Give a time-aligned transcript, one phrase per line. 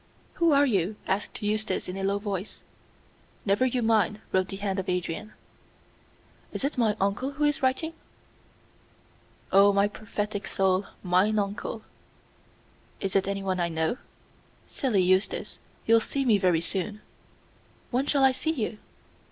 [0.41, 2.63] "Who are you?" asked Eustace, in a low voice.
[3.45, 5.33] "Never you mind," wrote the hand of Adrian.
[6.51, 7.93] "Is it my uncle who is writing?"
[9.51, 11.83] "Oh, my prophetic soul, mine uncle."
[12.99, 13.97] "Is it anyone I know?"
[14.65, 17.01] "Silly Eustace, you'll see me very soon."
[17.91, 18.79] "When shall I see you?"